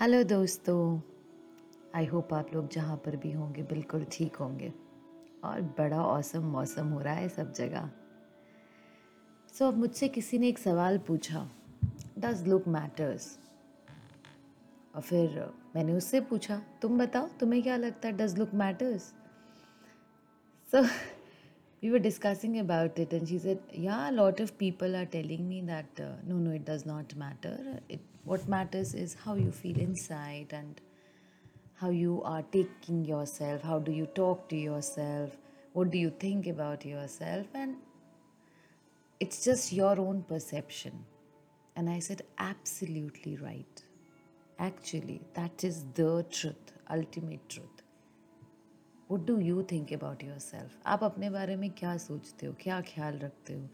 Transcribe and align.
Hello 0.00 0.22
दोस्तों 0.22 1.00
I 1.94 2.06
hope 2.06 2.34
आप 2.34 2.54
लोग 2.54 2.68
जहाँ 2.68 2.96
पर 2.96 3.16
भी 3.16 3.32
होंगे 3.32 3.62
बिल्कुल 3.62 4.06
ठीक 4.12 4.36
होंगे। 4.36 4.72
और 5.44 5.60
बड़ा 5.62 6.04
औसम 6.04 6.42
मौसम 6.42 6.86
हो 6.86 7.00
रहा 7.00 7.14
है 7.14 7.28
सब 7.28 7.52
जगह। 7.52 7.90
सो 9.54 9.64
so, 9.64 9.72
अब 9.72 9.78
मुझसे 9.78 10.08
किसी 10.08 10.38
ने 10.38 10.48
एक 10.48 10.58
सवाल 10.58 10.98
पूछा 10.98 11.50
डज 12.18 12.48
लुक 12.48 12.68
मैटर्स 12.68 13.38
और 14.94 15.02
फिर 15.02 15.52
मैंने 15.76 15.92
उससे 15.92 16.20
पूछा 16.20 16.62
तुम 16.82 16.98
बताओ 16.98 17.28
तुम्हें 17.40 17.62
क्या 17.62 17.76
लगता 17.76 18.08
है 18.08 18.16
does 18.16 18.38
look 18.38 18.54
matters 18.54 19.02
so 20.72 20.82
we 21.82 21.90
were 21.90 21.98
discussing 21.98 22.58
about 22.58 22.98
it 22.98 23.12
and 23.12 23.28
she 23.28 23.38
said 23.38 23.58
yeah 23.72 24.10
a 24.10 24.12
lot 24.12 24.40
of 24.40 24.56
people 24.58 24.94
are 24.96 25.06
telling 25.06 25.48
me 25.48 25.60
that 25.62 26.00
uh, 26.00 26.10
no 26.26 26.36
no 26.36 26.50
it 26.50 26.64
does 26.64 26.84
not 26.84 27.14
matter. 27.16 27.80
It 27.88 28.00
what 28.24 28.46
matters 28.48 28.94
is 28.94 29.16
how 29.24 29.34
you 29.34 29.50
feel 29.50 29.78
inside 29.78 30.48
and 30.52 30.80
how 31.74 31.88
you 31.90 32.22
are 32.24 32.42
taking 32.42 33.04
yourself 33.04 33.62
how 33.62 33.78
do 33.78 33.92
you 33.92 34.06
talk 34.06 34.48
to 34.50 34.56
yourself 34.56 35.36
what 35.72 35.90
do 35.90 35.98
you 35.98 36.10
think 36.10 36.46
about 36.46 36.84
yourself 36.84 37.46
and 37.54 37.76
it's 39.18 39.44
just 39.44 39.72
your 39.72 39.98
own 40.00 40.22
perception. 40.22 41.04
And 41.76 41.88
i 41.88 41.98
said 41.98 42.22
absolutely 42.38 43.36
right. 43.36 43.82
Actually 44.58 45.22
that 45.34 45.64
is 45.64 45.84
the 45.94 46.26
truth 46.30 46.72
ultimate 46.90 47.48
truth 47.48 47.79
what 49.10 49.26
do 49.26 49.38
you 49.38 49.62
think 49.62 49.92
about 49.92 50.22
yourself 50.38 50.86
आप 50.86 51.04
अपने 51.04 51.30
बारे 51.30 51.56
में 51.56 51.70
क्या 51.70 51.96
सोचते 51.96 52.46
हो? 52.46 52.54
क्या 52.60 52.80
ख्याल 52.80 53.18
रखते 53.18 53.52
हो? 53.52 53.68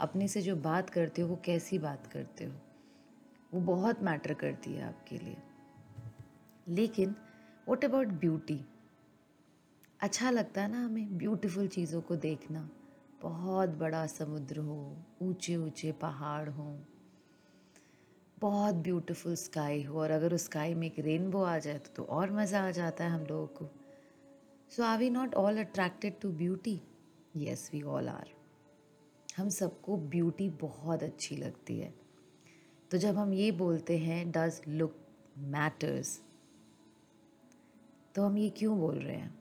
अपने 0.00 0.28
से 0.28 0.42
जो 0.42 0.56
बात 0.56 0.90
करते 0.90 1.22
हो 1.22 1.28
वो 1.28 1.38
कैसी 1.44 1.78
बात 1.78 2.06
करते 2.06 2.44
हो? 2.44 2.52
वो 3.54 3.60
बहुत 3.60 4.02
मैटर 4.02 4.34
करती 4.34 4.72
है 4.72 4.82
आपके 4.82 5.18
लिए। 5.18 5.36
लेकिन 6.68 7.14
वट 7.68 7.84
अबाउट 7.84 8.08
ब्यूटी 8.08 8.60
अच्छा 10.00 10.30
लगता 10.30 10.62
है 10.62 10.70
ना 10.70 10.84
हमें 10.84 11.18
ब्यूटीफुल 11.18 11.68
चीज़ों 11.68 12.00
को 12.00 12.16
देखना। 12.16 12.68
बहुत 13.22 13.68
बड़ा 13.68 14.06
समुद्र 14.06 14.58
हो 14.58 14.96
ऊँचे 15.22 15.56
ऊँचे 15.56 15.92
पहाड़ 15.92 16.48
हों 16.48 16.78
बहुत 18.40 18.74
ब्यूटीफुल 18.74 19.34
स्काई 19.34 19.82
हो। 19.82 20.00
और 20.00 20.10
अगर 20.10 20.34
उस 20.34 20.44
स्काई 20.44 20.74
में 20.74 20.86
एक 20.86 20.98
रेनबो 20.98 21.42
आ 21.42 21.58
जाए 21.58 21.78
तो, 21.78 21.92
तो 21.96 22.02
और 22.04 22.30
मज़ा 22.30 22.66
आ 22.66 22.70
जाता 22.70 23.04
है 23.04 23.10
हम 23.10 23.24
लोगों 23.26 23.46
को। 23.46 23.70
So 24.72 24.82
are 24.82 24.98
we 24.98 25.08
not 25.10 25.34
all 25.34 25.58
attracted 25.58 26.14
to 26.20 26.28
beauty 26.32 26.80
yes 27.36 27.68
we 27.72 27.80
all 27.82 28.08
are 28.08 28.28
हम 29.36 29.48
सबको 29.48 29.96
ब्यूटी 29.96 30.48
बहुत 30.50 31.02
अच्छी 31.02 31.36
लगती 31.36 31.78
है। 31.78 31.92
तो 32.90 32.98
जब 32.98 33.16
हम 33.16 33.32
ये 33.34 33.50
बोलते 33.52 33.98
हैं 33.98 34.30
डज 34.30 34.60
लुक 34.68 34.94
मैटर्स 35.38 36.20
तो 38.14 38.22
हम 38.22 38.38
ये 38.38 38.48
क्यों 38.50 38.78
बोल 38.78 38.98
रहे 38.98 39.16
हैं? 39.16 39.34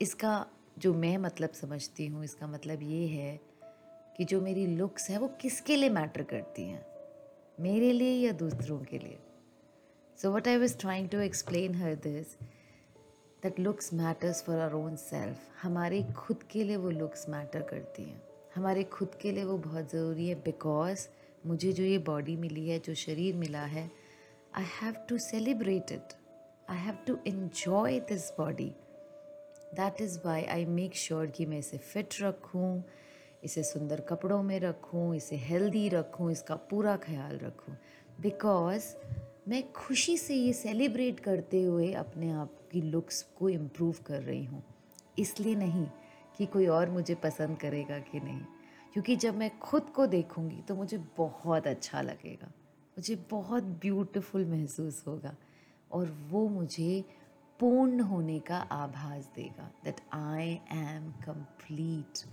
इसका 0.00 0.46
जो 0.78 0.92
मैं 0.94 1.16
मतलब 1.18 1.52
समझती 1.52 2.06
हूँ, 2.06 2.24
इसका 2.24 2.46
मतलब 2.46 2.82
ये 2.82 3.06
है 3.06 3.40
कि 4.16 4.24
जो 4.24 4.40
मेरी 4.40 4.66
लुक्स 4.66 5.08
है, 5.10 5.18
वो 5.18 5.28
किसके 5.40 5.76
लिए 5.76 5.90
मैटर 5.90 6.22
करती 6.22 6.62
हैं? 6.62 6.84
मेरे 7.60 7.92
लिए 7.92 8.26
या 8.26 8.32
दूसरों 8.32 8.78
के 8.80 8.98
लिए? 8.98 9.18
So 10.18 10.32
what 10.32 10.48
I 10.48 10.56
was 10.56 10.76
trying 10.78 11.08
to 11.08 11.20
explain 11.20 11.74
her 11.74 11.94
this 11.94 12.36
that 13.44 13.58
looks 13.60 13.92
matters 13.94 14.42
for 14.42 14.58
our 14.58 14.72
own 14.74 14.94
self 14.96 15.38
हमारे 15.62 16.02
खुद 16.16 16.42
के 16.50 16.62
लिए 16.64 16.76
वो 16.76 16.90
लुक्स 16.90 17.28
मैटर 17.28 17.62
करती 17.62 18.02
हैं। 18.02 18.22
हमारे 18.54 18.84
खुद 18.84 19.14
के 19.22 19.32
लिए 19.32 19.44
वो 19.44 19.56
बहुत 19.58 19.90
ज़रूरी 19.90 20.28
है 20.28 20.34
बिकॉज़ 20.44 21.06
मुझे 21.46 21.72
जो 21.72 21.84
ये 21.84 21.98
बॉडी 22.06 22.36
मिली 22.36 22.68
है, 22.68 22.78
जो 22.78 22.94
शरीर 22.94 23.34
मिला 23.36 23.64
है 23.64 23.90
I 24.56 24.64
have 24.80 24.94
to 25.08 25.18
celebrate 25.18 25.92
it 25.92 26.14
I 26.70 26.78
have 26.78 26.98
to 27.06 27.18
enjoy 27.26 28.00
this 28.08 28.30
body 28.38 28.70
that 29.74 30.00
is 30.00 30.18
why 30.24 30.44
I 30.46 30.64
make 30.64 30.96
sure 30.96 31.26
कि 31.26 31.46
मैं 31.46 31.58
इसे 31.58 31.78
फिट 31.78 32.20
रखूँ, 32.22 32.82
इसे 33.44 33.62
सुंदर 33.64 34.00
कपड़ों 34.08 34.42
में 34.42 34.58
रखूँ, 34.60 35.14
इसे 35.16 35.36
हेल्दी 35.36 35.88
रखूँ, 35.88 36.32
इसका 36.32 36.56
पूरा 36.70 36.96
ख्याल 37.04 37.38
रखूँ। 37.38 37.76
बिकॉज़ 38.20 38.94
मैं 39.48 39.62
खुशी 39.72 40.16
से 40.18 40.34
ये 40.34 40.52
सेलिब्रेट 40.54 41.20
करते 41.20 41.62
हुए 41.62 41.92
अपने 41.92 42.30
आप 42.32 42.60
की 42.74 42.80
लुक्स 42.82 43.22
को 43.38 43.48
इम्प्रूव 43.48 43.96
कर 44.06 44.22
रही 44.22 44.44
हूँ। 44.44 44.62
इसलिए 45.18 45.54
नहीं 45.54 45.86
कि 46.38 46.46
कोई 46.46 46.66
और 46.68 46.90
मुझे 46.90 47.14
पसंद 47.14 47.56
करेगा 47.58 47.98
कि 48.00 48.20
नहीं। 48.20 48.40
क्योंकि 48.94 49.16
जब 49.16 49.36
मैं 49.36 49.50
खुद 49.58 49.90
को 49.90 50.06
देखूँगी 50.06 50.60
तो 50.68 50.74
मुझे 50.74 50.98
बहुत 51.16 51.66
अच्छा 51.66 52.00
लगेगा। 52.02 52.46
मुझे 52.96 53.16
बहुत 53.30 53.64
ब्यूटीफुल 53.82 54.44
महसूस 54.46 55.02
होगा 55.06 55.34
और 55.90 56.10
वो 56.30 56.48
मुझे 56.48 57.04
पूर्ण 57.60 58.00
होने 58.00 58.38
का 58.40 58.58
आभास 58.72 59.28
देगा 59.36 59.70
दैट 59.84 60.00
आई 60.12 60.48
एम 60.72 61.10
कंप्लीट 61.24 62.24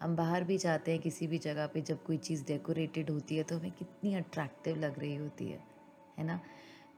हम 0.00 0.16
बाहर 0.16 0.44
भी 0.44 0.58
जाते 0.58 0.92
हैं, 0.92 1.00
किसी 1.00 1.26
भी 1.26 1.38
जगह 1.38 1.66
पे 1.66 1.80
जब 1.80 2.02
कोई 2.04 2.16
चीज़ 2.18 2.44
डेकोरेटेड 2.44 3.10
होती 3.10 3.36
है 3.36 3.42
तो 3.42 3.58
हमें 3.58 3.70
कितनी 3.70 4.14
अट्रैक्टिव 4.14 4.76
लग 4.76 4.98
रही 4.98 5.16
होती 5.16 5.48
है 5.48 5.60
है 6.18 6.24
ना? 6.24 6.40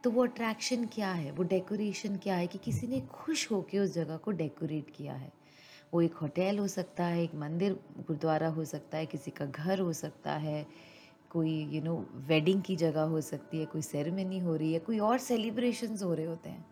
तो 0.06 0.10
वो 0.10 0.22
अट्रैक्शन 0.22 0.84
क्या 0.84 1.10
है? 1.12 1.30
वो 1.30 1.42
डेकोरेशन 1.42 2.16
क्या 2.16 2.34
है 2.36 2.46
कि 2.46 2.58
किसी 2.58 2.86
ने 2.86 3.00
खुश 3.00 3.50
होकर 3.50 3.78
उस 3.78 3.94
जगह 3.94 4.16
को 4.16 4.30
डेकोरेट 4.30 4.90
किया 4.90 5.14
है? 5.14 5.32
वो 5.94 6.02
एक 6.02 6.14
होटल 6.14 6.58
हो 6.58 6.66
सकता 6.68 7.04
है 7.04 7.22
एक 7.22 7.34
मंदिर 7.34 7.72
गुरुद्वारा 7.96 8.48
हो 8.48 8.64
सकता 8.64 8.98
है 8.98 9.06
किसी 9.06 9.30
का 9.30 9.46
घर 9.46 9.80
हो 9.80 9.92
सकता 9.92 10.32
है 10.32 10.66
कोई 11.30 11.54
यू 11.72 11.82
नो 11.82 11.96
वेडिंग 12.28 12.62
की 12.62 12.76
जगह 12.76 13.02
हो 13.02 13.20
सकती 13.20 13.58
है 13.58 13.66
कोई 13.66 13.82
सेरेमनी 13.82 14.38
हो 14.38 14.56
रही 14.56 14.72
है 14.72 14.78
कोई 14.78 14.98
और 14.98 15.18
सेलिब्रेशंस 15.18 16.02
हो 16.02 16.14
रहे 16.14 16.26
होते 16.26 16.50
हैं। 16.50 16.64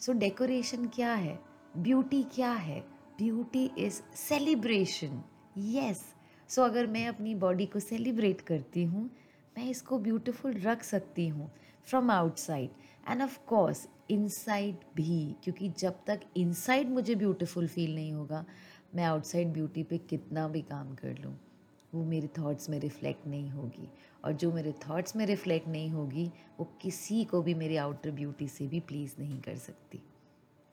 सो 0.00 0.12
so, 0.12 0.18
डेकोरेशन 0.18 0.86
क्या 0.86 1.12
है? 1.12 1.38
ब्यूटी 1.76 2.22
क्या 2.22 2.52
है? 2.52 2.80
Beauty 3.18 3.70
is 3.78 4.00
celebration 4.16 5.22
yes 5.58 6.04
so 6.48 6.62
अगर 6.62 6.86
मैं 6.86 7.06
अपनी 7.08 7.34
बॉडी 7.34 7.66
को 7.66 7.80
सेलिब्रेट 7.80 8.40
करती 8.40 8.84
हूँ 8.84 9.10
मैं 9.58 9.70
इसको 9.70 9.98
ब्यूटीफुल 9.98 10.52
रख 10.52 10.82
सकती 10.82 11.28
हूँ। 11.28 11.50
From 11.88 12.10
outside 12.10 12.70
and 13.08 13.22
of 13.22 13.38
course 13.46 13.86
inside 14.10 14.76
भी, 14.96 15.36
क्योंकि 15.44 15.68
जब 15.78 16.04
तक 16.06 16.20
इनसाइड 16.36 16.88
मुझे 16.88 17.14
ब्यूटीफुल 17.14 17.66
फील 17.68 17.94
नहीं 17.94 18.12
होगा, 18.12 18.44
मैं 18.94 19.04
आउटसाइड 19.04 19.52
ब्यूटी 19.52 19.82
पे 19.82 19.98
कितना 19.98 20.48
भी 20.48 20.62
काम 20.62 20.94
कर 20.94 21.18
लूँ, 21.18 21.34
वो 21.94 22.04
मेरे 22.04 22.28
थॉट्स 22.38 22.68
में 22.70 22.78
रिफ़्लेक्ट 22.80 23.26
नहीं 23.26 23.50
होगी। 23.50 23.88
और 24.24 24.32
जो 24.32 24.52
मेरे 24.52 24.72
थॉट्स 24.88 25.16
में 25.16 25.24
रिफ़्लेक्ट 25.26 25.68
नहीं 25.68 25.90
होगी, 25.90 26.30
वो 26.58 26.68
किसी 26.82 27.24
को 27.24 27.42
भी 27.42 27.54
मेरी 27.54 27.76
आउटर 27.76 28.10
ब्यूटी 28.10 28.48
से 28.48 28.66
भी 28.66 28.80
प्लीज़ 28.80 29.14
नहीं 29.18 29.40
कर 29.40 29.56
सकती। 29.56 30.02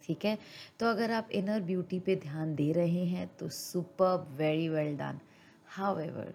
ठीक 0.04 0.26
है? 0.26 0.38
तो 0.80 0.86
अगर 0.86 1.12
आप 1.12 1.30
इनर 1.32 1.62
ब्यूटी 1.62 2.00
पे 2.00 2.16
ध्यान 2.16 2.56
दे 2.56 2.72
रहे 2.72 3.06
हैं 3.06 3.28
तो 3.40 3.50
super 3.50 4.28
very 4.38 4.68
well 4.70 4.96
done 4.98 5.20
however 6.00 6.34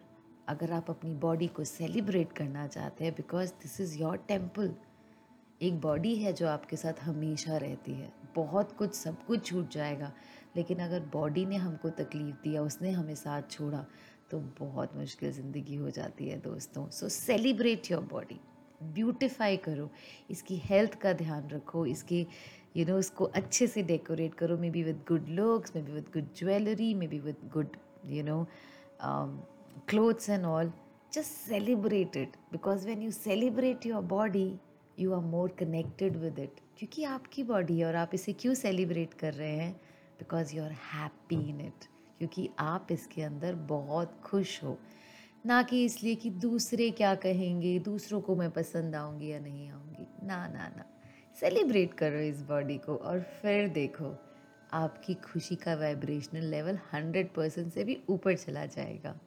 अगर 0.48 0.72
आप 0.72 0.90
अपनी 0.90 1.14
बॉडी 1.16 1.46
को 1.46 1.64
सेलिब्रेट 1.64 2.32
करना 2.32 2.66
चाहते 2.66 3.04
हैं 3.04 3.12
because 3.14 3.52
this 3.62 3.80
is 3.80 3.98
your 3.98 4.16
temple 4.28 4.74
एक 5.60 5.80
बॉडी 5.80 6.14
है 6.16 6.32
जो 6.32 6.46
आपके 6.48 6.76
साथ 6.76 7.02
हमेशा 7.02 7.56
रहती 7.56 7.92
है। 7.92 8.12
बहुत 8.36 8.72
कुछ, 8.72 8.94
सब 8.94 9.24
कुछ 9.26 9.44
छूट 9.46 9.70
जाएगा। 9.70 10.12
लेकिन 10.56 10.78
अगर 10.78 11.00
बॉडी 11.12 11.44
ने 11.46 11.56
हमको 11.56 11.90
तकलीफ़ 11.98 12.36
दिया 12.44 12.62
उसने 12.62 12.90
हमें 12.90 13.14
साथ 13.14 13.50
छोड़ा 13.50 13.84
तो 14.30 14.38
बहुत 14.58 14.96
मुश्किल 14.96 15.32
ज़िंदगी 15.32 15.76
हो 15.76 15.90
जाती 15.90 16.28
है 16.28 16.38
दोस्तों। 16.40 16.88
So 16.90 17.08
celebrate 17.08 17.90
your 17.90 18.02
body 18.12 18.40
beautify 18.82 19.56
करो। 19.56 19.88
इसकी 20.30 20.56
हेल्थ 20.64 20.94
का 21.00 21.12
ध्यान 21.12 21.48
रखो। 21.50 21.84
इसकी 21.86 22.26
यू 22.76 22.84
नो 22.86 22.96
उसको 22.98 23.24
अच्छे 23.24 23.66
से 23.66 23.82
डेकोरेट 23.82 24.34
करो। 24.34 24.56
Maybe 24.70 24.82
with 24.82 25.04
good 25.08 25.28
looks 25.28 25.76
maybe 25.82 25.92
with 25.92 26.10
good 26.12 26.34
jewellery 26.36 26.92
maybe 27.08 27.18
with 27.20 27.48
good 27.52 27.76
you 28.06 28.22
know 28.24 28.44
clothes 29.86 30.28
and 30.28 30.46
all, 30.46 30.72
just 31.16 31.48
celebrate 31.48 32.16
it. 32.16 32.28
Because 32.52 32.84
when 32.86 33.00
you 33.00 33.10
celebrate 33.10 33.84
your 33.84 34.02
body, 34.02 34.58
you 34.98 35.14
are 35.14 35.22
more 35.22 35.48
connected 35.48 36.16
with 36.22 36.38
it. 36.38 36.60
क्योंकि 36.78 37.04
आपकी 37.04 37.42
body 37.42 37.78
है 37.78 37.86
और 37.86 37.96
आप 37.96 38.10
इसे 38.14 38.32
क्यों 38.32 38.54
celebrate 38.54 39.14
कर 39.14 39.34
रहे 39.34 39.50
हैं? 39.50 39.72
Because 40.18 40.56
you 40.56 40.64
are 40.64 40.72
happy 40.72 41.48
in 41.48 41.60
it 41.60 41.84
क्योंकि 42.18 42.50
आप 42.58 42.86
इसके 42.90 43.22
अंदर 43.22 43.54
बहुत 43.54 44.20
खुश 44.24 44.64
हो। 44.64 44.78
ना 45.46 45.62
कि 45.62 45.84
इसलिए 45.84 46.14
कि 46.14 46.30
दूसरे 46.30 46.90
क्या 46.90 47.14
कहेंगे? 47.14 47.78
दूसरों 47.78 48.20
को 48.20 48.36
मैं 48.36 48.50
पसंद 48.50 48.94
आऊँगी 48.94 49.32
या 49.32 49.40
नहीं 49.40 49.70
आऊँगी? 49.70 50.26
ना 50.26 50.48
ना 50.48 50.68
ना। 50.76 50.84
सेलिब्रेट 51.40 51.94
करो 51.94 52.18
इस 52.18 52.42
बॉडी 52.42 52.78
को 52.78 52.96
और 52.96 53.20
फिर 53.20 53.68
देखो 53.68 54.16
आपकी 54.72 55.14
खुशी 55.14 55.56
का 55.56 55.74
वाइब्रेशनल 55.74 56.44
लेवल 56.44 56.78
हंड्रेड 56.92 57.34
परसेंट 57.34 57.72
से 57.72 57.84
भी 57.84 58.02
ऊपर 58.08 58.36
चला 58.36 58.66
जाएगा। 58.66 59.20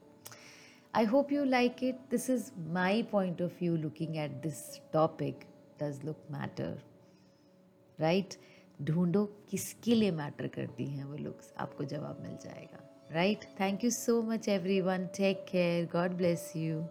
I 0.94 1.04
hope 1.04 1.32
you 1.32 1.44
like 1.44 1.82
it 1.84 2.00
this 2.10 2.28
is 2.30 2.50
my 2.72 3.02
point 3.12 3.42
of 3.42 3.52
view 3.60 3.76
looking 3.76 4.16
at 4.16 4.30
this 4.42 4.58
topic 4.92 5.44
does 5.82 6.04
look 6.04 6.26
matter 6.30 6.78
right 7.98 8.34
ढूंढो 8.82 9.24
किसके 9.50 9.94
लिए 9.94 10.10
मैटर 10.12 10.48
करती 10.48 10.86
हैं 10.86 11.04
वो 11.04 11.16
लुक्स 11.16 11.52
आपको 11.58 11.84
जवाब 11.84 12.20
मिल 12.22 12.36
जाएगा 12.44 12.82
right 13.12 13.44
thank 13.60 13.84
you 13.84 13.90
so 13.90 14.20
much 14.22 14.48
everyone 14.80 15.06
take 15.16 15.44
care 15.48 15.88
God 15.92 16.12
bless 16.16 16.52
you 16.56 16.82